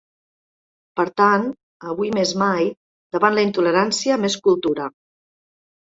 Per 0.99 1.05
tant, 1.21 1.45
avui 1.93 2.11
més 2.17 2.33
mai, 2.45 2.73
davant 3.19 3.39
la 3.39 3.47
intolerància 3.51 4.21
més 4.27 4.43
cultura. 4.49 4.93